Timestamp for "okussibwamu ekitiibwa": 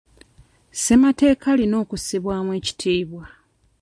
1.83-3.25